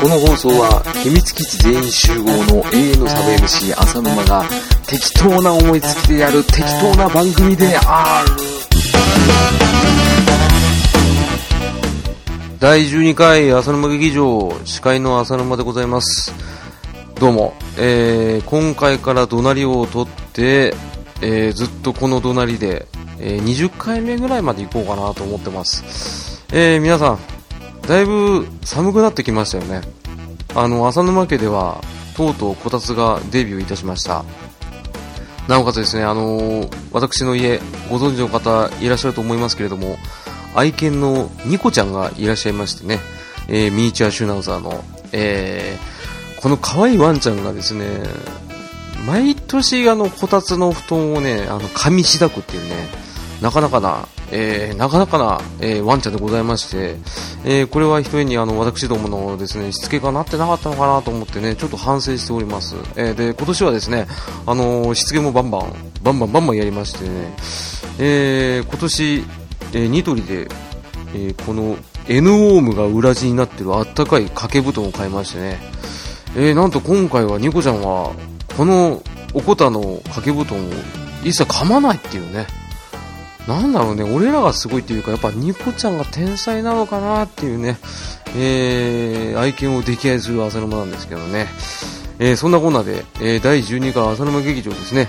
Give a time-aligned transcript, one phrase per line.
[0.00, 4.44] この放送は秘密基地全員集合の永遠のサブ MC 浅沼が
[4.86, 8.32] 適当な思いつきでやる適当な番組である。
[12.60, 16.32] 第12回浅沼劇場司会の浅沼でございます。
[17.18, 20.74] どうも、えー、今回から怒鳴りを取って、
[21.22, 22.86] えー、ずっとこの怒鳴りで、
[23.18, 27.37] えー、20回目ぐらいまで行こうかなと思ってます、えー、皆さん
[27.88, 29.80] だいぶ寒くなってきましたよね。
[30.54, 31.80] あの浅沼家では
[32.16, 34.24] とうとうこたつがデビューいたしました。
[35.48, 39.96] なおかつですねあの私の家ご存知の方いらっしゃると思いますけれども
[40.54, 42.98] 愛犬のニコちゃんがいらっしゃいましてね、
[43.48, 47.86] えー、ミニチュアシュナウザーの、えー、この可愛いワンちゃんがですね、
[49.06, 52.88] 毎年あの、こたつの布団をね、あの、噛みしだくっていうね、
[53.40, 56.96] なかなかな、えー、なかなかな、えー、ワンちゃんでございまして、
[57.44, 64.06] えー、これは一重にあの私どものですねしつけがなってなかったのかなと思ってねちょっと反省しております、えで今年はですね
[64.46, 65.72] あのしつけもバンバン
[66.02, 67.34] バンバンバンバンやりましてね、
[67.98, 69.24] え今年
[69.72, 70.48] えー、ニトリで、
[71.14, 71.76] えー、この
[72.08, 75.58] N オームが裏地になってるあったかい掛け布団を買いましてね、
[76.36, 78.14] えー、なんと今回はニコちゃんは
[78.56, 79.02] この
[79.34, 80.70] おこたの掛け布団を
[81.22, 82.46] 一切噛まないっていうね
[83.48, 87.78] なんだろうね俺らがすごいっていうかやっぱニコちゃんが天才なのかなっていうね、
[88.36, 91.46] えー、愛犬を溺愛する浅沼なんですけどね、
[92.18, 95.08] えー、そんなこんなで、えー、第12回浅沼劇場ですね、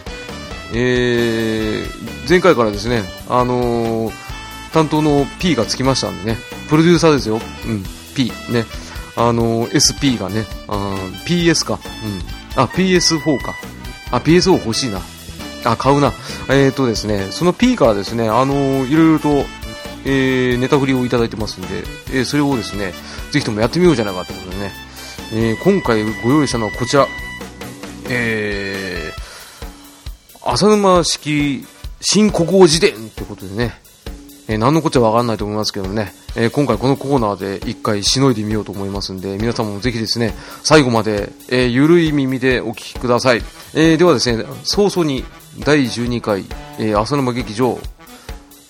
[0.73, 4.29] えー、前回からですね、あのー
[4.71, 6.37] 担当の P がつきましたんでね、
[6.69, 7.37] プロデューサーですよ、う
[7.71, 7.83] ん、
[8.15, 8.65] P、ね、
[9.15, 10.95] あの SP がね、あ
[11.25, 11.79] PS か、
[12.55, 13.55] うん、あ、PS4 か、
[14.11, 14.99] あ、PSO 欲しいな、
[15.65, 16.13] あ、買うな、
[16.49, 19.45] えーとですね、その P からですね、あのいろいろと、
[20.05, 21.67] えー、ネタ振りをいただいてますんで、
[22.11, 22.93] えー、それをですね、
[23.31, 24.71] ぜひともやってみようじゃないかということでね、
[25.33, 27.07] えー、今回ご用意したのはこちら、
[28.09, 31.65] えー、浅沼式
[32.01, 33.73] 新国王辞典ってことでね、
[34.49, 40.33] えー、何のこっちゃわかんないと思いますけどもね、えー、今回このコーナーで一回しのいでみようと思いますんで、皆さんもぜひですね、
[40.63, 43.43] 最後まで、えー、ゆるい耳でお聞きください。
[43.75, 45.23] えー、ではですね、早々に
[45.59, 46.45] 第12回、
[46.79, 47.79] えー、浅沼劇場、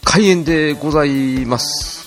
[0.03, 1.98] 開演でございます。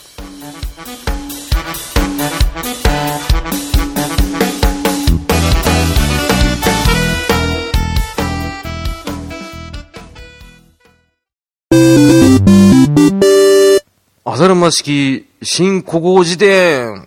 [14.33, 17.05] アザルマ式新古語辞典。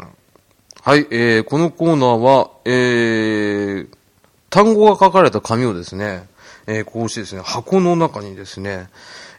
[0.84, 3.90] はい、えー、このコーナーは、えー、
[4.52, 6.30] 単語が書かれた紙をですね、
[6.68, 8.90] えー、こうしてですね、箱の中にですね、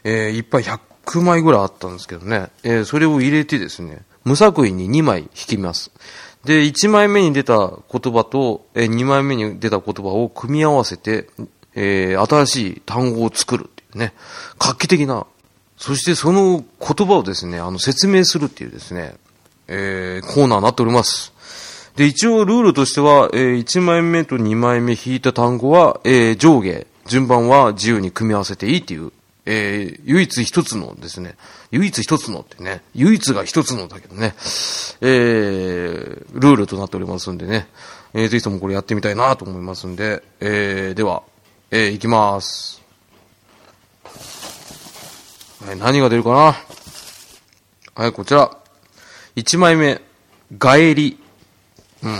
[0.03, 5.91] えー、いっぱい100枚ぐらいあったんですけどね、えー、それを入れてですね、無作為に2枚引きます。
[6.43, 7.55] で、1枚目に出た
[7.89, 11.29] 言葉と、えー、2枚目に出た言葉を組み合わせて、
[11.73, 14.13] えー、新しい単語を作るっていうね、
[14.59, 15.25] 画期的な
[15.77, 19.15] そしてその言葉をですね、あの説明するっていうですね、
[19.67, 21.33] えー、コーナーになっております。
[21.95, 29.11] で、一応ルールとしては、えー、1枚目と2枚目引いた単語は、えー、上下、順番は自由に組み合わせていいっていう、
[29.45, 31.35] えー、唯一一つのですね、
[31.71, 34.35] 唯一一つのってね、唯一が一つのだけどね、
[35.01, 37.67] えー、ルールとなっておりますんでね、
[38.13, 41.23] えー、ぜひともこれやってみたいなと思いますんで、えー、では、
[41.71, 42.76] えー、いきます。
[45.67, 46.29] はい、何が出るか
[47.93, 48.03] な？
[48.03, 48.49] はい、こちら。
[49.35, 49.99] 1枚目、
[50.57, 51.19] ガエリ。
[52.03, 52.11] うん。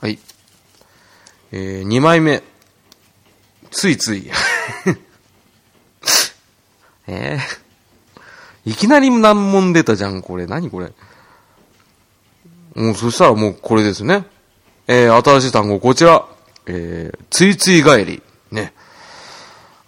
[0.00, 0.20] はい。
[1.50, 2.44] えー、2枚目、
[3.72, 4.30] ついつい。
[7.08, 10.46] えー、いきなり難問出たじゃん、これ。
[10.46, 10.92] 何これ？
[12.76, 14.24] もう、そしたらもうこれですね。
[14.86, 16.24] えー、新しい単語、こちら。
[16.66, 18.22] えー、ついつい帰り。
[18.52, 18.72] ね。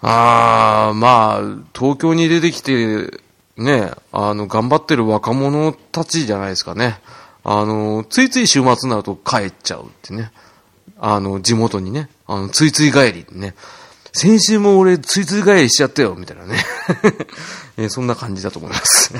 [0.02, 1.40] ああ、まあ、
[1.74, 3.10] 東京に出てきて、
[3.56, 7.00] ね、あの、頑張ってる若者たちじゃないですかね。
[7.42, 10.32] あの、ついつい週末になると帰っちゃうってね。
[10.98, 12.08] あの、地元にね。
[12.26, 13.54] あの、ついつい帰りね。
[14.12, 16.56] 先週も俺、ついつい帰りしちゃったよ、みたいなね。
[17.76, 19.12] えそんな感じだと思います。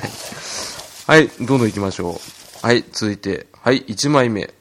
[1.06, 2.20] はい、どんどん行きましょ
[2.62, 2.67] う。
[2.67, 3.46] はい、続いて。
[3.61, 4.52] はい、1枚目。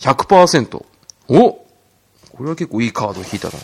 [0.00, 0.84] 100%。
[1.28, 1.64] おこ
[2.40, 3.54] れは結構いいカード引いたな。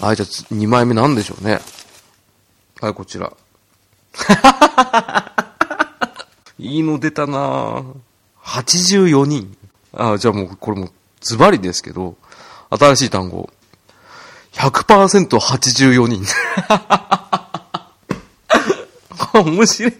[0.00, 1.58] はい、じゃあ2枚目なんでしょうね。
[2.80, 3.32] はい、こちら。
[6.58, 7.82] いいの出たな
[8.44, 9.56] 84人。
[9.92, 10.90] あ、じゃあもう、これも
[11.20, 12.16] ズバリですけど、
[12.70, 13.50] 新しい単語。
[14.52, 16.24] 100%84 人。
[19.34, 19.94] 面白い。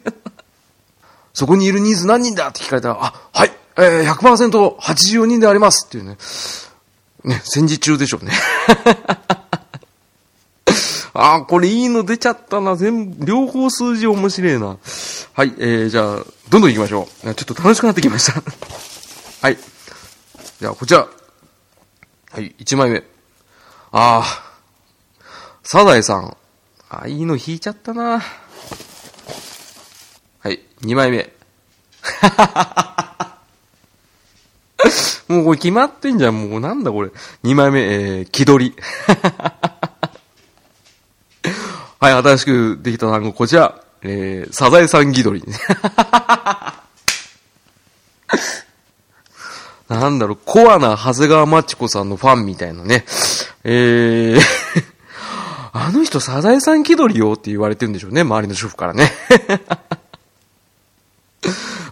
[1.35, 6.17] そこにいるニーズ何人だって聞かれたら、あ、はい、えー、100%84 人でありますっていうね。
[7.25, 8.33] ね、戦時中でしょうね。
[11.21, 12.77] あー、これいいの出ちゃったな。
[12.77, 14.79] 全部、両方数字面白いな。
[15.33, 17.35] はい、えー、じゃあ、どんどん行きましょう。
[17.35, 18.41] ちょっと楽しくなってきました。
[19.43, 19.59] はい。
[20.61, 21.09] じゃあ、こちら。
[22.31, 23.03] はい、1枚目。
[23.91, 24.25] あー、
[25.65, 26.37] サザエさん。
[26.89, 28.21] あ、いいの引いちゃったな。
[28.21, 28.23] は
[30.49, 31.33] い、2枚目。
[35.27, 36.49] もうこれ決まってんじゃん。
[36.49, 37.11] もうなんだこれ。
[37.43, 38.77] 2枚目、えー、気取り。
[42.01, 43.83] はい、新しくできた単語、こちら。
[44.03, 45.47] えー、サザエさん気取り。
[49.89, 53.05] なんだろう、コアな長谷川町子さんのファンみたいなね。
[53.65, 54.41] えー
[55.73, 59.11] あの人サザエさん気取りよって言われてるんでしょうね、周りの主婦からね。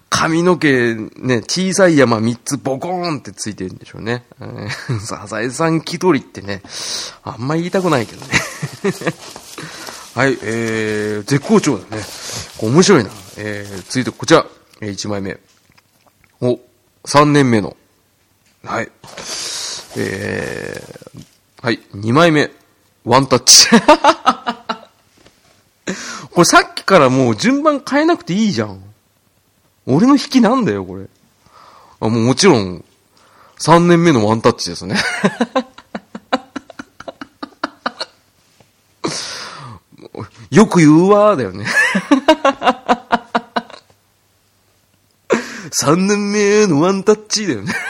[0.09, 4.25] 髪の毛ね、小さい山3つボコーンってついてるんでしょうね。
[5.01, 6.63] サザエさん気取りってね、
[7.25, 8.33] あんま言いたくないけどね。
[10.17, 12.03] はい、えー、絶好調だね。
[12.63, 13.11] 面白いな。
[13.37, 14.47] えー、続いてこちら、
[14.81, 15.37] えー、1枚目。
[16.41, 16.59] お、
[17.05, 17.77] 3年目の。
[18.65, 18.89] はい。
[19.99, 21.25] えー、
[21.61, 22.51] はい、2枚目。
[23.05, 23.69] ワンタッチ。
[26.33, 28.83] これさっきからもう順番変えなくていいじゃん。
[29.85, 31.09] 俺の引きなんだよ、これ。
[32.01, 32.83] あ、もうもちろん、
[33.59, 34.97] 3年目のワンタッチですね。
[40.51, 41.67] よく言うわー、だよね。
[45.83, 47.75] 3年目のワンタッチだよね。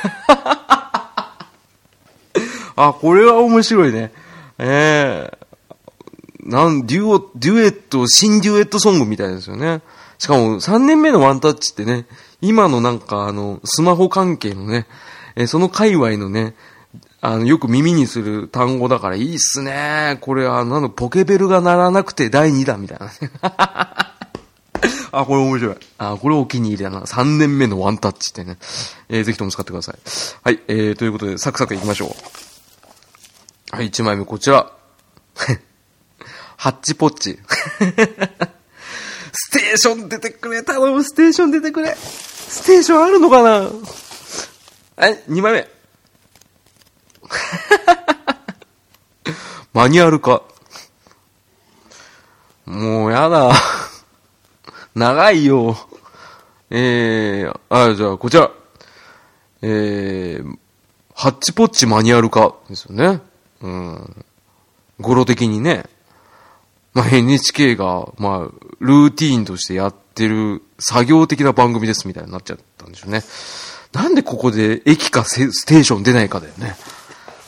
[2.76, 4.12] あ、これは面白いね。
[4.58, 9.82] ええー、なん、デュオ、デュエット、新デュエットソングみたいですよね。
[10.18, 12.06] しかも3年目のワンタッチってね、
[12.40, 14.86] 今のなんかあの、スマホ関係のね、
[15.36, 16.54] えー、その界隈のね、
[17.26, 20.16] あの、よく耳にする単語だからいいっすね。
[20.20, 23.10] これは、なんの、ポケベルが鳴らなくて第2弾みたいな。
[25.10, 25.76] あ、これ面白い。
[25.98, 27.00] あ、これお気に入りだな。
[27.00, 28.58] 3年目のワンタッチってね。
[29.08, 29.98] えー、ぜひとも使ってください。
[30.44, 32.14] はい、えー、ということで、サクサクいきましょ
[33.72, 33.76] う。
[33.76, 34.70] はい、1枚目こちら。
[36.56, 37.40] ハッチポッチ。
[39.32, 43.68] ステーション出てくれ頼む、ステーション出てくれステーションあるのかな
[44.94, 45.75] はい、2枚目。
[49.72, 50.42] マニュアル化。
[52.66, 53.52] もうやだ。
[54.94, 55.76] 長いよ。
[56.70, 58.50] えー、あ、じゃあ、こちら。
[59.62, 60.58] えー、
[61.14, 63.20] ハッチポッチマニュアル化ですよね。
[63.62, 64.24] うん。
[65.00, 65.84] 語呂的にね。
[66.92, 73.22] まあ、NHK が、まあ、ルーティーンとしてやってる作業的な番組ですみたいになっちゃったんでしょうね。
[73.92, 76.74] なんでここで駅かステーション出ないかだよね。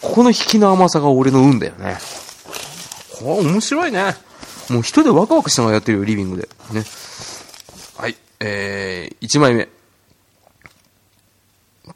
[0.09, 1.99] ここの引きの甘さが俺の運だよね。
[3.21, 4.15] これ面白いね。
[4.71, 6.49] もう人でワクワクしながらやってるよ、リビングで。
[6.73, 6.85] ね。
[7.97, 8.17] はい。
[8.41, 9.69] えー、1枚目。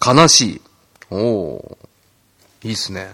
[0.04, 0.60] 悲しい。
[1.10, 1.76] おー。
[2.64, 3.08] いいっすね。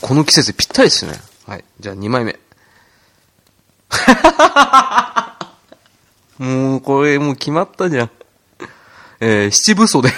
[0.00, 1.12] この季節ぴったりですね。
[1.46, 1.64] はい。
[1.78, 2.38] じゃあ2枚目。
[6.44, 8.10] もう、これもう決まったじゃん。
[9.20, 10.10] えー、七分袖。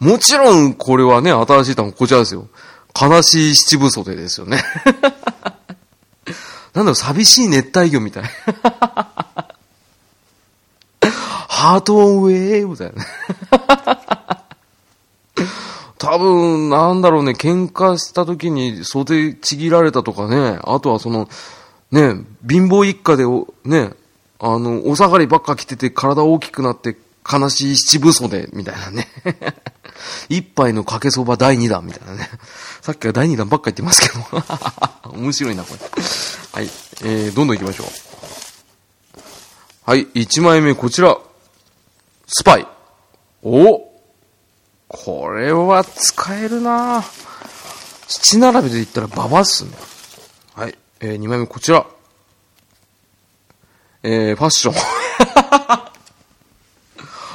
[0.00, 2.48] もちろん、これはね、新しい単語こちらですよ。
[3.00, 4.62] 悲しい七分袖ですよね。
[6.74, 8.24] なんだろ、寂しい熱帯魚みたい。
[11.48, 13.06] ハートウェーブだよね。
[15.98, 21.28] 多分、なんだろうね、喧嘩した時に袖ちぎられたとかね、あとはその、
[21.92, 22.16] ね、
[22.48, 23.24] 貧乏一家で
[23.64, 23.92] ね、
[24.40, 26.96] あの、お下がりばっか着てて体大きくなって
[27.30, 29.06] 悲しい七分袖みたいなね。
[30.28, 32.28] 一杯のかけそば第二弾みたいなね。
[32.82, 34.44] さっきは第二弾ばっか言ってますけど。
[35.14, 35.80] 面白いな、これ。
[36.52, 36.70] はい。
[37.02, 37.86] えー、どんどん行きましょう。
[39.84, 41.18] はい、一枚目こちら。
[42.26, 42.66] スパイ。
[43.42, 43.90] お
[44.88, 47.02] これは使えるな
[48.06, 49.70] 七並べで言ったらババっすね。
[50.54, 50.78] はい。
[51.00, 51.86] えー、二枚目こちら。
[54.02, 55.81] えー、ファッション。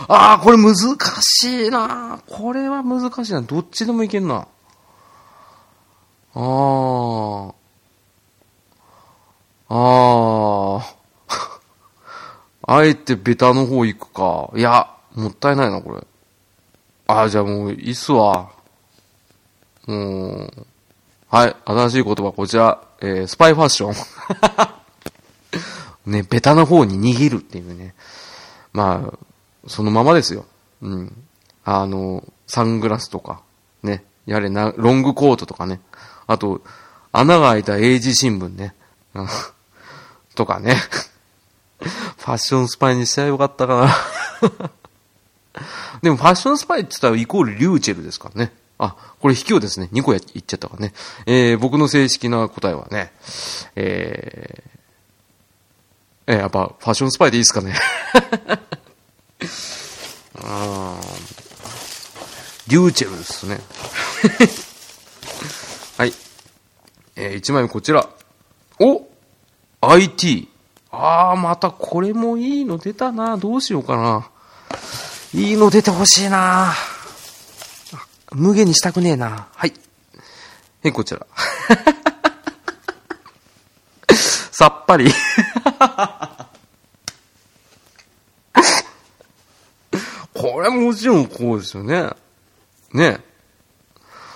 [0.07, 0.75] ああ、これ難
[1.21, 3.41] しいなこれは難しいな。
[3.41, 4.47] どっちでもいけんな。
[6.33, 7.53] ああ。
[9.69, 10.95] ああ。
[12.79, 14.49] あえてベタの方行くか。
[14.55, 16.07] いや、もったいないな、これ。
[17.07, 18.49] ああ、じゃあもういいっすわ。
[19.87, 20.67] うん。
[21.29, 23.95] はい、新しい言葉こちら、えー、スパイファッション。
[26.11, 27.93] ね、ベタな方に逃げるっていうね。
[28.71, 29.17] まあ、
[29.67, 30.45] そのままですよ。
[30.81, 31.23] うん。
[31.63, 33.41] あの、サングラスとか、
[33.83, 34.03] ね。
[34.25, 35.79] やれな、ロングコートとかね。
[36.27, 36.61] あと、
[37.11, 38.75] 穴が開いた英字新聞ね。
[39.13, 39.27] う ん
[40.35, 40.75] とかね。
[41.79, 44.71] ファッションスパイにしちゃよかったかな。
[46.01, 48.53] でもファッションスパイって言ったらイコールリューチェルですからね。
[48.77, 49.89] あ、これ卑怯ですね。
[49.91, 50.93] 2個や言っちゃったからね。
[51.25, 53.11] えー、僕の正式な答えはね、
[53.75, 57.75] えー、えー、やっぱファッションスパイでいいですかね。
[60.35, 60.99] あ
[62.67, 63.59] リューチェルですね。
[65.97, 66.13] はい。
[67.15, 68.07] えー、1枚目こちら。
[68.79, 69.07] お
[69.81, 70.49] !IT。
[70.91, 73.37] あー、またこれもいいの出たな。
[73.37, 74.29] どうしようかな。
[75.33, 76.73] いいの出てほしいな。
[78.31, 79.47] 無限にしたくねえな。
[79.55, 79.73] はい。
[80.83, 81.25] え、こちら。
[84.51, 85.11] さっぱり
[90.33, 92.09] これもちろんこうですよね。
[92.93, 93.19] ね。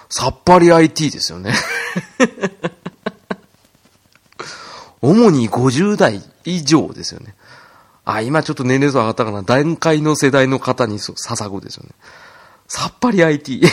[0.10, 1.54] さっぱり IT ですよね。
[5.02, 7.36] 主に50代以上ですよね。
[8.06, 9.42] あ、今ちょっと年齢層上がったかな。
[9.42, 11.90] 段階の世代の方に捧ぐですよね。
[12.68, 13.62] さっぱり IT。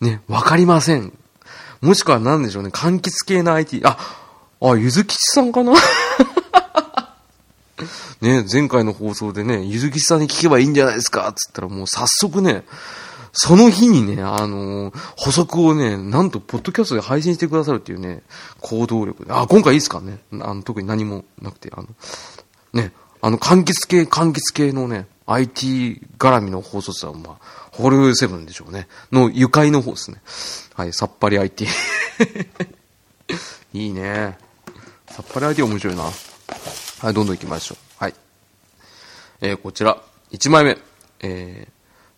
[0.00, 1.12] ね、わかりません。
[1.80, 2.70] もしくは何でしょうね。
[2.70, 3.82] 柑橘系の IT。
[3.84, 3.98] あ、
[4.60, 5.72] あ、ゆずきちさんかな
[8.20, 12.64] ね、前回の放送でね、ゆずきさんに聞けばいいんじゃないですかつったらもう早速ね、
[13.38, 18.22] その日にね、あのー、補足をね、なんと、ポッドキャストで配信してくださるっていうね、
[18.62, 19.32] 行動力で。
[19.32, 21.88] あ、今回いいっすかねあの、特に何もなくて、あの、
[22.72, 27.36] ね、あの、柑橘系、柑橘系のね、IT 絡みの放送は、まあ、
[27.72, 28.88] ホールセブンでしょうね。
[29.12, 30.16] の愉快の方ですね。
[30.74, 31.66] はい、さっぱり IT。
[33.74, 34.38] いいね。
[35.10, 36.04] さっぱり IT 面白いな。
[36.04, 36.10] は
[37.10, 37.85] い、どんどん行きましょう。
[39.40, 39.98] えー、こちら、
[40.32, 40.78] 1枚目。
[41.20, 41.70] えー、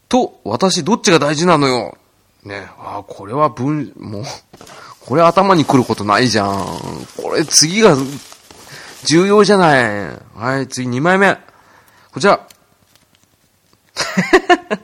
[0.09, 1.99] と、私どっちが大事なのよ。
[2.45, 4.25] ね、あ、これは文、もう、
[5.01, 7.07] これ頭に来ることないじゃん。
[7.17, 7.97] これ次が
[9.05, 10.19] 重要じゃない。
[10.35, 11.37] はい、次2枚目。
[12.13, 12.41] こちら。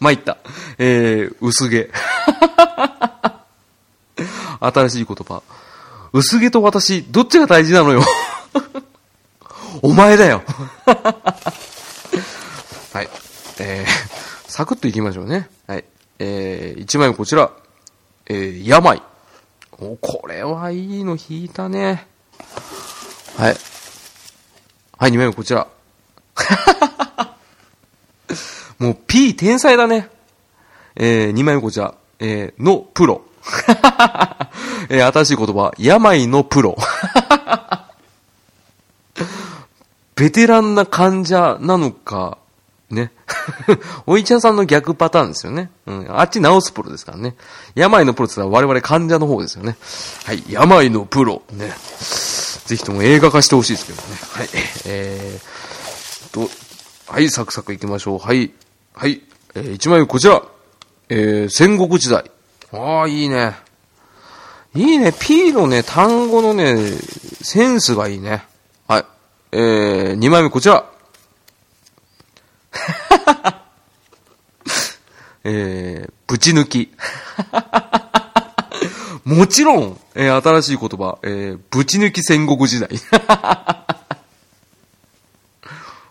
[0.00, 0.38] 参った。
[0.78, 1.90] えー、薄毛。
[4.60, 5.42] 新しい言葉。
[6.12, 8.02] 薄毛と私、どっちが大事なのよ。
[9.82, 10.42] お前だよ。
[12.92, 13.08] はい。
[13.60, 15.48] えー、サクッといきましょうね。
[15.66, 15.84] はい。
[16.18, 17.50] えー、1枚目こちら。
[18.26, 19.02] えー、病。
[19.80, 22.06] お、これはいいの引いたね。
[23.36, 23.56] はい。
[24.98, 25.68] はい、2枚目こちら。
[28.78, 30.08] もう P 天才だね。
[30.96, 31.94] えー、2枚目こちら。
[32.18, 33.22] えー、のプロ。
[34.90, 35.72] えー、新しい言葉。
[35.78, 36.76] 病のプロ。
[40.18, 42.38] ベテランな患者なのか、
[42.90, 43.12] ね。
[44.06, 45.70] おいちゃんさんの逆パターンですよね。
[45.86, 46.06] うん。
[46.08, 47.36] あっち治すプロですからね。
[47.74, 49.76] 病のプロって言ったら我々患者の方ですよね。
[50.24, 50.42] はい。
[50.48, 51.42] 病のプロ。
[51.52, 51.72] ね。
[52.66, 54.08] ぜひとも映画化してほしいですけどね。
[54.32, 54.48] はい。
[54.86, 56.50] えー、と、
[57.06, 58.18] はい、サクサク行きましょう。
[58.18, 58.52] はい。
[58.94, 59.22] はい。
[59.54, 60.42] えー、一枚目こちら。
[61.10, 62.30] えー、戦国時代。
[62.72, 63.56] ああ、いいね。
[64.74, 65.14] いいね。
[65.18, 66.76] P のね、単語のね、
[67.42, 68.47] センスがいいね。
[69.52, 70.84] えー、二枚目こちら。
[75.44, 76.92] えー、ぶち抜き。
[79.24, 82.88] もちろん、えー、新しい言葉、えー、ぶち抜き戦国時代。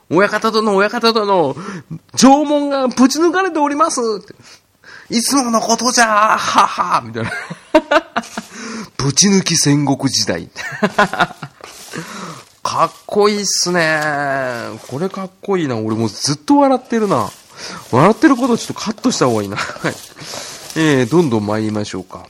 [0.10, 1.56] 親方殿、親方殿、
[2.16, 4.02] 縄文がぶち抜かれております
[5.10, 7.32] いつものことじゃははみたいな。
[8.98, 10.50] ぶち抜き戦国時代。
[12.68, 14.02] かっこいいっすね。
[14.90, 15.78] これかっこいいな。
[15.78, 17.30] 俺もうずっと笑ってるな。
[17.94, 19.56] 笑ってることちょっとカットした方がいいな。
[19.56, 19.94] はい。
[20.76, 22.28] えー、どんどん参りましょうか。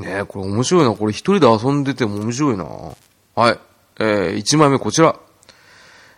[0.00, 0.92] ねえ、これ面白いな。
[0.96, 2.64] これ一人で遊んでても面白いな。
[2.64, 3.58] はい。
[4.00, 5.14] えー、1枚目こちら。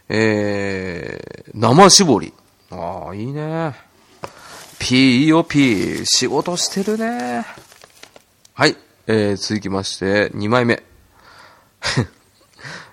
[0.08, 2.32] えー、生絞り。
[2.70, 3.74] ああ、いいね。
[4.78, 6.04] ピーいいよ、ピー。
[6.06, 7.44] 仕事してるね。
[8.54, 8.74] はい。
[9.06, 10.82] えー、続きまして、2枚目。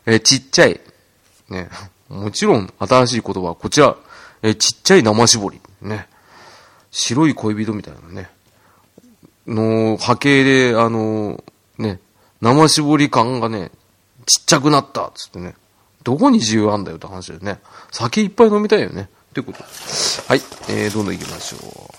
[0.06, 0.80] えー、ちっちゃい。
[1.50, 1.70] ね。
[2.10, 3.96] もちろん、新しい言葉はこちら。
[4.42, 5.62] えー、ちっちゃい生絞り。
[5.82, 6.08] ね。
[6.92, 8.30] 白い恋人みたいなね。
[9.48, 11.44] の波形で、あの
[11.78, 12.00] ね、
[12.42, 13.72] 生絞り感がね、
[14.26, 15.56] ちっちゃくなった、つってね。
[16.04, 17.60] どこに自由あんだよって話だよね。
[17.92, 19.10] 酒いっぱい飲みたいよね。
[19.32, 19.64] ってこと。
[19.64, 20.42] はい。
[20.70, 21.58] えー、どんどん行きましょ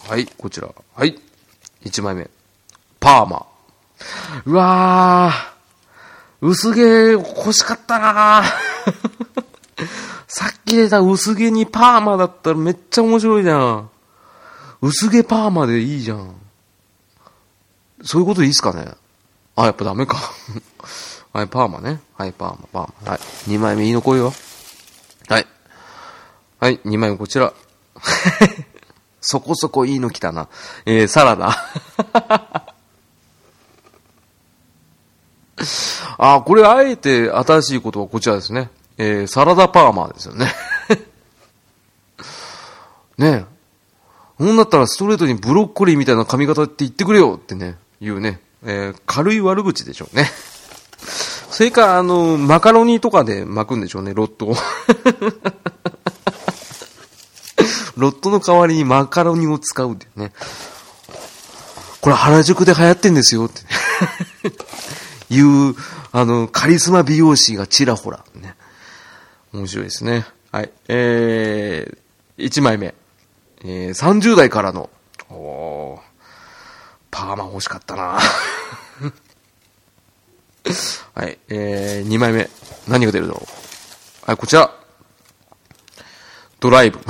[0.08, 0.10] う。
[0.10, 0.68] はい、こちら。
[0.94, 1.18] はい。
[1.84, 2.28] 1枚目。
[3.00, 3.46] パーマ。
[4.46, 5.51] うわー
[6.42, 8.42] 薄毛欲しかったな
[10.26, 13.90] さっき出た薄毛にパーマだったらめっちゃ面白いじゃん。
[14.80, 16.34] 薄毛パーマでいいじゃん。
[18.02, 18.92] そういうことでいいっすかね
[19.54, 20.16] あ、やっぱダメか。
[21.32, 22.00] はい、パーマね。
[22.18, 23.12] はい、パーマ、パーマ。
[23.12, 23.20] はい。
[23.48, 24.34] 2枚目いいの来いよ。
[25.28, 25.46] はい。
[26.58, 27.52] はい、2枚目こちら。
[29.20, 30.48] そこそこいいの来たな。
[30.86, 31.56] えー、サラダ。
[36.18, 38.70] あ、これあえて新しいことはこちらですね。
[38.98, 40.52] えー、サラダパーマですよね。
[43.18, 43.52] ねえ。
[44.38, 48.40] ほんだったらストレートにブロッコリーみたいな髪型って言ってくれよってね、言うね。
[48.64, 50.30] えー、軽い悪口でしょうね。
[51.50, 54.56] それか、あの、マカロニとかで巻くんでしょうね、ロットを。
[57.96, 60.32] ロットの代わりにマカロニを使うってね。
[62.00, 63.60] これ原宿で流行ってんですよって、
[65.32, 65.74] いう、
[66.12, 68.54] あの、カリスマ美容師がちらほら、ね。
[69.52, 70.26] 面白いですね。
[70.50, 70.70] はい。
[70.88, 72.94] えー、1枚目。
[73.64, 74.90] えー、30代からの、
[75.30, 75.98] お
[77.10, 78.18] パーマ欲しかったな
[81.14, 81.38] はい。
[81.48, 82.50] えー、2枚目。
[82.88, 83.34] 何が出るの？
[84.26, 84.70] はい、こちら。
[86.60, 87.00] ドライブ。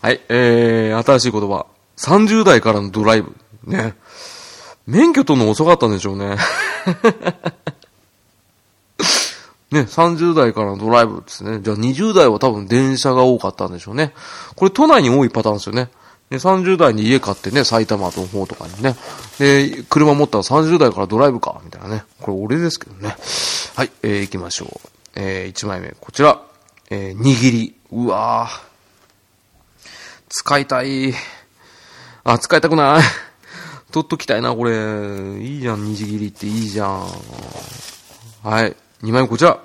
[0.00, 1.66] はい、えー、新しい言葉。
[1.96, 3.34] 30代からのドライブ。
[3.64, 3.94] ね。
[4.88, 6.36] 免許取るの遅かったんでしょうね。
[9.70, 11.60] ね、30代からのドライブですね。
[11.60, 14.14] じゃあ20代は多分電車が多かったんでしょうね。
[14.56, 15.90] これ都内に多いパターンですよね。
[16.30, 18.96] で、30代に家買ってね、埼玉の方とかにね。
[19.38, 22.04] で、車持ったら30代からドライブか、みたいなね。
[22.22, 23.14] これ俺ですけどね。
[23.76, 24.90] はい、えー、行きましょう。
[25.16, 26.40] えー、1枚目、こちら。
[26.88, 27.74] えー、握り。
[27.92, 29.88] うわー。
[30.30, 31.12] 使いたい。
[32.24, 33.27] あ、使いたくない。
[33.90, 35.40] 取っときたいな、これ。
[35.40, 37.06] いいじゃん、握りっていいじゃん。
[38.42, 38.76] はい。
[39.02, 39.58] 2枚目こちら。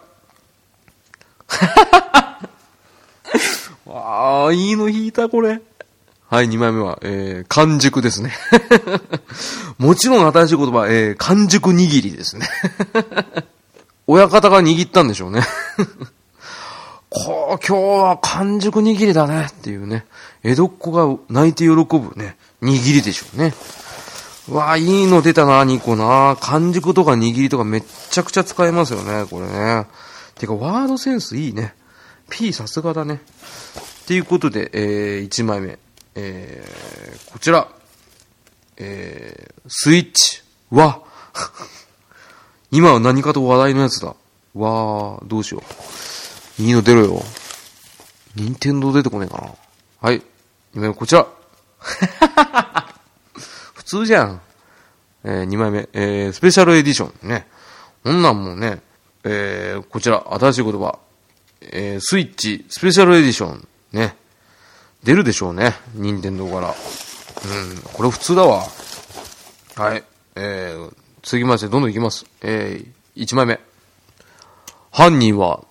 [3.86, 5.62] わあ、いいの引いた、これ。
[6.30, 8.34] はい、2枚目は、えー、完熟ですね。
[9.78, 12.48] もちろん新しい言葉、えー、完熟握りですね。
[14.08, 15.44] 親方が握ったんでしょうね。
[17.10, 20.06] こう、今日は完熟握りだねっていうね。
[20.44, 23.54] 江戸っ子が泣いて喜ぶね、握りでしょうね。
[24.50, 26.38] わあ、いいの出たな、2個な。
[26.42, 29.88] 完熟とか握りとかめっちゃくちゃ使えますよね、これね。
[30.36, 31.76] てか、ワードセンスいいね。
[32.30, 33.22] P さすがだね。
[34.04, 35.80] っていうことで、えー、1枚目。
[36.16, 37.70] えー、こちら。
[38.78, 40.42] えー、スイッチ。
[40.72, 41.02] わ。
[42.72, 44.08] 今は何かと話題のやつだ。
[44.08, 45.64] わー、どうしよ
[46.60, 46.62] う。
[46.62, 47.24] いいの出ろよ。
[48.36, 49.52] 任天堂出てこねえかな。
[50.02, 50.22] はい。
[50.76, 51.28] 今こちら。
[53.94, 54.42] 通じゃん。
[55.24, 55.88] えー、2枚目。
[55.94, 57.30] えー、スペシャルエディション。
[57.30, 57.46] ね。
[58.04, 58.82] こんなんもね、
[59.24, 60.98] えー、こちら、新しい言葉。
[61.62, 63.68] えー、スイッチ、スペシャルエディション。
[63.92, 64.18] ね。
[65.04, 65.76] 出るでしょうね。
[65.94, 66.70] 任天堂から。
[66.70, 68.64] うん、これ普通だわ。
[69.76, 70.04] はい。
[70.36, 72.26] えー、次ましてどんどんいきます。
[72.42, 73.60] えー、1枚目。
[74.90, 75.64] 犯人は、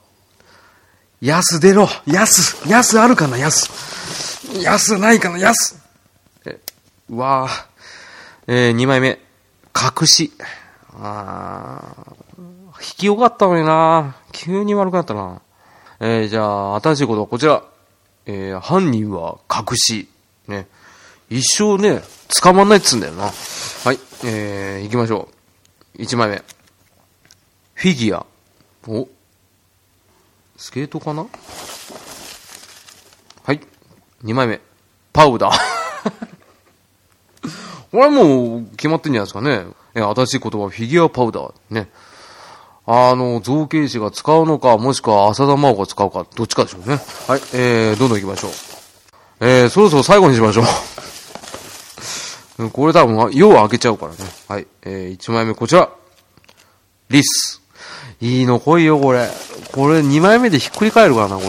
[1.21, 3.37] 安出ろ安安あるかな？
[3.37, 3.69] 安
[4.63, 5.39] 安ないかな？
[5.39, 5.77] 安
[6.47, 6.61] え、
[7.09, 7.72] うわぁ。
[8.49, 9.21] えー、2枚目。
[9.75, 10.33] 隠し。
[10.95, 11.95] あ
[12.81, 15.41] 引きよかったのにな急に悪くなったな。
[16.01, 17.63] えー、じゃあ、新しいことはこちら。
[18.27, 20.09] えー、犯人は隠し。
[20.49, 20.67] ね。
[21.31, 22.03] 一生ね、
[22.43, 23.25] 捕まんないっつうんだよな。
[23.25, 23.31] は
[23.93, 23.99] い。
[24.25, 25.29] えー、行きましょ
[25.97, 26.03] う。
[26.03, 26.43] 1枚目。
[27.75, 28.27] フィギュア。
[28.89, 29.09] お
[30.57, 31.27] スケートかな？
[33.45, 33.61] はい。
[34.25, 34.61] 2枚目。
[35.13, 36.42] パウダー。
[37.93, 39.67] これはもう決まってんじゃないですかね。
[39.95, 41.53] え、新しい言葉、フィギュアパウダー。
[41.69, 41.91] ね。
[42.87, 46.99] あの、造形師が使うのか、もしくは浅田真央が使うか、どっちかでしょうね。
[47.29, 47.41] はい。
[47.53, 48.51] えー、どんどん行きましょう。
[49.41, 50.65] えー、そろそろ最後にしましょう。
[52.73, 54.19] これ多分、用開けちゃうからね。
[54.49, 54.67] はい。
[54.83, 55.91] えー、1枚目こちら。
[57.11, 57.61] リス。
[58.23, 59.29] いいの来いよ、これ。
[59.75, 61.49] これ2枚目でひっくり返るからな、これ。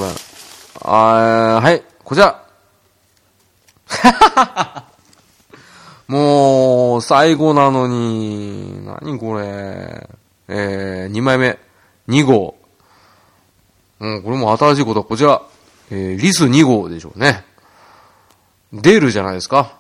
[0.82, 1.82] あー、はい。
[2.04, 2.44] こちら。
[3.88, 4.93] ははは
[6.08, 10.10] もう、最後なのに、何これ。
[10.48, 11.58] えー、2枚目。
[12.08, 12.58] 2号。
[14.00, 15.42] うん、これも新しいことはこちら。
[15.92, 17.46] えー、リス2号でしょうね。
[18.74, 19.78] 出るじゃないですか。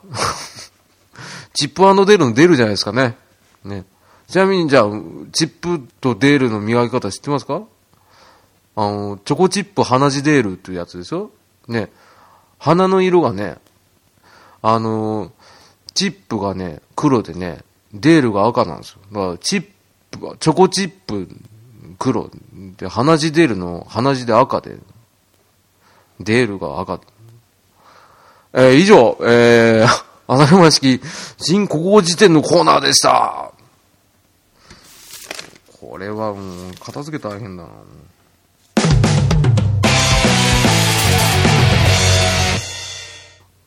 [1.53, 3.17] チップデールの出るじゃないですかね。
[3.63, 3.85] ね。
[4.27, 4.83] ちなみにじゃあ、
[5.31, 7.63] チップとデールの磨き方知ってますか？
[8.75, 11.31] あの、チョコチップ鼻血デールっていうやつですよ。
[11.67, 11.91] ね。
[12.57, 13.57] 鼻の色がね、
[14.61, 15.31] あの、
[15.93, 17.59] チップがね、黒でね、
[17.93, 18.99] デールが赤なんですよ。
[19.11, 19.65] だから、チッ
[20.11, 21.27] プは、チョコチップ
[21.99, 22.29] 黒。
[22.77, 24.77] で、鼻血デールの鼻血で赤で、
[26.19, 26.99] デールが赤。
[28.53, 29.87] えー、以上、えー、
[30.27, 31.01] 浅沼式
[31.37, 33.51] 新国語辞典のコーナーでした。
[35.79, 37.69] これはもう、片付け大変だな。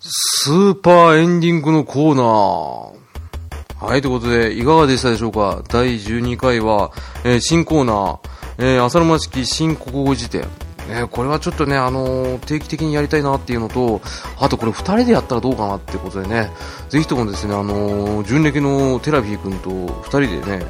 [0.09, 3.87] スーパーエンディングのコーナー。
[3.87, 5.63] はい、ということで、いかがでしたでしょうか？
[5.69, 6.93] 第12回は、
[7.25, 8.19] えー、新コーナー、
[8.59, 10.49] えー、浅沼式新国語辞典。
[10.89, 14.01] ね、これはちょっとね、あのー、定期的にやりたいなっていうのと、
[14.39, 16.51] あとこれ2人でやったらどうかなってことでね、
[16.89, 20.67] ぜひともですね、あのー、純歴のテラビー君と2人でね、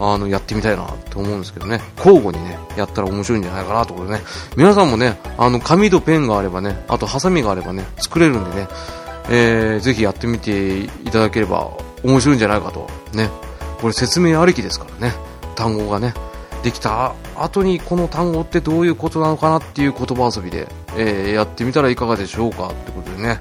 [0.00, 4.24] あの、やってみたいなって思うんですけどね、交互にね、やったら面白いんじゃないかなということでね、
[4.56, 8.68] 皆さんもね、あの、紙とペンがあればね、あとハサミがあればね、作れるんでね、
[9.30, 11.70] えー、ぜひやってみていただければ
[12.02, 13.28] 面白いんじゃないかと、ね、
[13.80, 15.14] これ説明ありきですからね、
[15.54, 16.14] 単語がね、
[16.62, 23.40] できた後にこの単語ってどういうことなのかなっていう言葉遊びで、えー、やってみたらいかがでしょうかってことでね、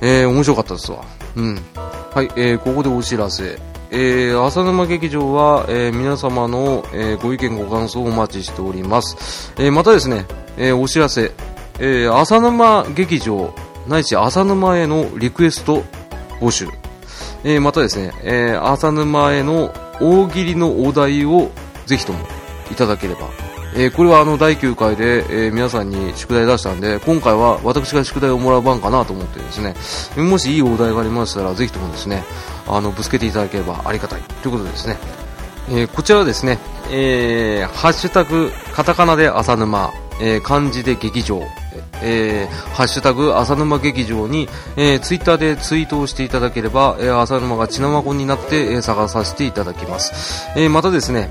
[0.00, 1.04] えー、面白かったですわ。
[1.36, 1.54] うん。
[1.74, 3.58] はい、えー、ここでお知らせ。
[3.90, 9.52] えー、浅沼劇場は、えー、皆様の、えー、ご意見ご感想をお待ちしております。
[9.56, 11.32] えー、またですね、えー、お知らせ、
[11.78, 13.54] えー、浅沼劇場、
[13.86, 15.84] ないし浅沼へのリクエスト
[16.40, 16.68] 募集。
[17.44, 21.50] えー、またですね、えー、浅沼への大喜利のお題を
[21.86, 22.26] ぜひとも
[22.74, 23.30] いただければ。
[23.76, 29.74] えー、これはあの第9回で、えー、皆さんに宿題出したんで、今回は私が宿題をもらう番かなと思ってですね、
[30.22, 32.22] もしいいお題がありましたら、ぜひともですね、
[32.68, 34.22] あの、ぶつけていただければありがたい。
[34.42, 34.96] ということですね、
[35.70, 36.58] えー、こちらはですね、
[36.90, 41.42] えー、ハッシュタグ、カタカナで浅沼、えー、漢字で劇場、
[42.00, 50.46] えー、ハッシュタグ浅沼劇場に、えー、ツイッターでツイートをしていただければ、えー、浅沼が血生子になって、えー、探させていただきます。
[50.56, 51.30] え、またですね、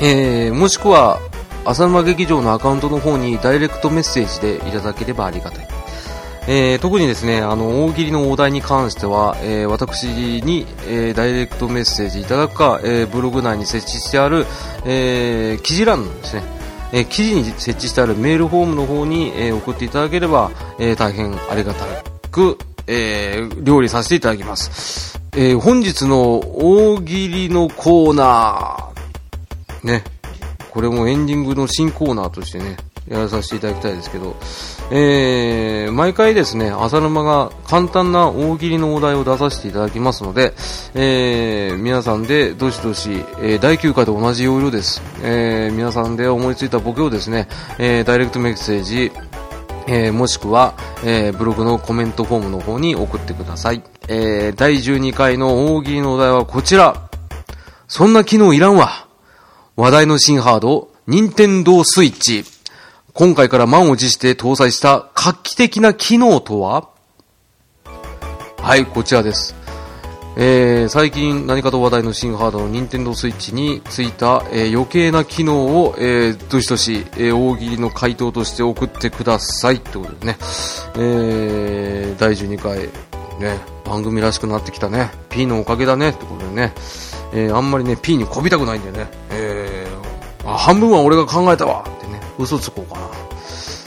[0.00, 1.20] えー、もしくは、
[1.64, 5.68] 浅沼劇場のアカウントの方にダイレクトメッセージでいただければありがたい。
[6.48, 14.46] えー、特にですね、あの、大喜利のお題に関しては、えー、私に、えー、ダイレクトメッセージいただくか、えブログ内に設置してある、
[14.86, 16.42] え記事欄のですね、
[16.92, 21.84] え記事に設置してあるメールフォームの方に、え送っていただければ、え大変ありがた
[22.30, 25.20] く、え料理させていただきます。
[25.36, 28.89] え本日の大喜利のコーナー、
[29.84, 30.04] ね、
[30.70, 32.76] これもエンディングの新コーナーとしてね、
[33.08, 34.36] やらさせていただきたいですけど、
[34.92, 40.54] えー、毎回ですね、浅沼が簡単な大喜利のお題を出させていただきますので、
[40.94, 45.02] えー、皆さんでどしどし、えー、第9回と同じ要領です。
[45.22, 49.10] えー、皆さんで思いついたボケをですね、えー、ダイレクトメッセージ、
[49.88, 53.82] えー、もしくは、えー、ブログのコメントフォームの方に送ってください。
[54.08, 57.08] えー、第12回の大喜利のお題はこちら。
[57.88, 59.09] そんな機能いらんわ。
[59.80, 62.44] 話題の新ハード、任天堂スイッチ。
[63.14, 66.90] 今回から満を持して搭載した画期的な機能とは？
[68.58, 69.54] はい、こちらです。
[70.36, 79.76] えー、最近何かと話題の新ハードの任天堂スイッチについた、えー、余計な機能を、えー、どしどし、え、大喜利の回答として送ってください。
[79.76, 80.36] ってことですね、
[80.98, 82.80] えー、第12回、
[83.40, 86.10] ね、番組らしくなってきたね、P のおかげだね。
[86.10, 86.74] ってことでね、
[87.32, 93.08] えー、あんまりね、P にこびたくないんだよね、えー、あ、半分は俺が考えたわってね、嘘つこうかな。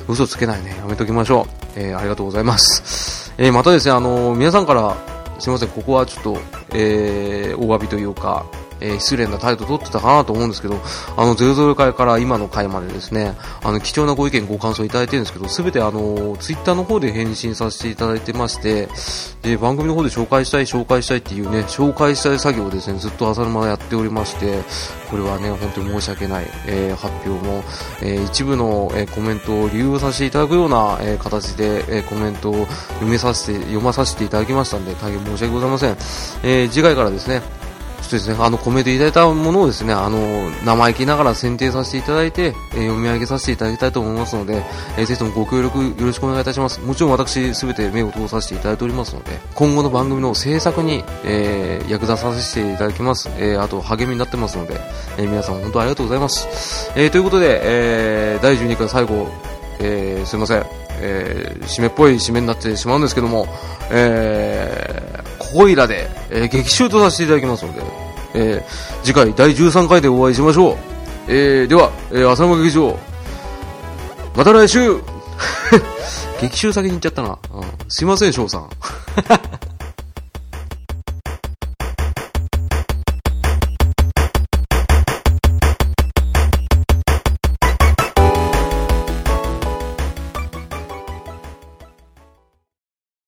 [0.08, 0.76] 嘘つけないね。
[0.78, 1.80] やめときましょう。
[1.80, 3.34] えー、ありがとうございます。
[3.38, 4.96] えー、またですね、あのー、皆さんから、
[5.40, 6.38] すいません、ここはちょっと、
[6.72, 8.46] えー、お詫びというか、
[8.84, 10.76] えー、失礼な態度取ってたかなと思うんですけど、
[11.16, 18.90] あの、00回から今の回までですね、あの、貴重なご意見、ご感想いただいてるんですけど、すべてあの、ツイッターの方で返信させていただいてまして、
[19.42, 24.62] で、番組の方で紹介したい、紹介したいっていうね、紹介したい作業をですね、ずっと浅沼やっておりまして、
[25.10, 27.64] これはね、本当に申し訳ない、えー、発表も、
[28.02, 35.92] えー、一部の、えー、コメントを理由させていただくような、えー、形で、えー、コメントを読めさせて、読まさせていただきましたんで、大変申し訳ございません。
[36.44, 37.42] えー、次回からですね、
[38.04, 44.62] ちょっとですね、あの、コメントいただいたものをですね、あの、生意気ながら選定させていただいて、えー、読み上げさせていただきたいと思いますので、
[44.98, 46.82] えー、ぜひともご協力よろしくお願いいたします。
[46.82, 53.30] もちろん私、すべて目を通させていただいておりますので、今後の番組の制作に、えー、役立たせていただきます。
[53.38, 54.82] えー、あと、励みになってますので、
[55.18, 56.92] え、皆さん本当ありがとうございます。
[56.96, 59.30] えー、ということで、えー、第12回最後、
[59.80, 60.66] えー、すいません。
[61.00, 63.48] えー、締めっぽい締めになってしまうんですけども、
[63.92, 65.13] えー、
[65.54, 67.84] ここいらで、えー、劇集とさせていただきますので、
[68.34, 70.78] えー、次回第13回でお会いしましょう。
[71.28, 72.98] えー、では、えー、浅間劇場、
[74.36, 75.00] また来週
[76.42, 77.38] 劇集先に行っちゃったな。
[77.54, 78.70] うん、すいません、翔さん。